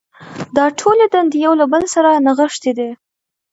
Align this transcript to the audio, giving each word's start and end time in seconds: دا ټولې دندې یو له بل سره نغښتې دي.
دا 0.57 0.65
ټولې 0.79 1.05
دندې 1.13 1.37
یو 1.45 1.53
له 1.61 1.65
بل 1.73 1.83
سره 1.95 2.09
نغښتې 2.25 2.71
دي. 2.77 2.89